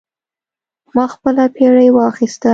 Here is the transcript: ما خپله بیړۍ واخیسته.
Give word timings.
ما 0.95 1.05
خپله 1.13 1.43
بیړۍ 1.55 1.89
واخیسته. 1.93 2.49